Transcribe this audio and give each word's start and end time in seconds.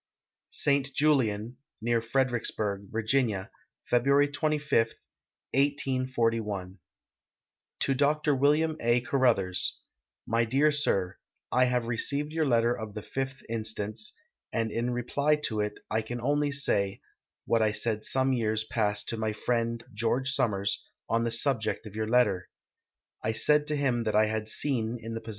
"St. 0.49 0.91
JfLiEN' 0.95 1.57
(near 1.79 2.01
Fredericksburg), 2.01 2.85
Va., 2.91 3.03
Pehi 3.11 3.49
uary 3.93 4.33
25, 4.33 4.79
1841" 5.53 6.79
To 7.81 7.93
Dr 7.93 8.31
Tf 8.33 8.59
w. 8.59 8.67
.1. 8.79 9.05
Caruthers. 9.05 9.73
"My 10.25 10.43
Dear 10.43 10.71
Sir: 10.71 11.19
I 11.51 11.65
have 11.65 11.85
received 11.85 12.31
your 12.33 12.47
letter 12.47 12.75
of 12.75 12.95
the 12.95 13.03
5th 13.03 13.43
inst., 13.47 13.79
and 14.51 14.71
in 14.71 14.89
reply 14.89 15.35
to 15.43 15.59
it 15.59 15.77
I 15.91 16.01
can 16.01 16.19
only 16.19 16.51
say, 16.51 16.99
what 17.45 17.61
I 17.61 17.71
said 17.71 18.03
some 18.03 18.33
years 18.33 18.63
past 18.63 19.07
to 19.09 19.17
my 19.17 19.33
friend, 19.33 19.83
George 19.93 20.31
Summers, 20.31 20.83
on 21.09 21.25
the 21.25 21.31
subject 21.31 21.85
of 21.85 21.95
}'Our 21.95 22.07
letter. 22.07 22.49
I 23.23 23.33
said 23.33 23.67
to 23.67 23.75
him 23.75 24.05
that 24.05 24.15
I 24.15 24.25
had 24.25 24.49
seen, 24.49 24.97
in 24.99 25.13
the 25.13 25.21
j)Osse. 25.21 25.29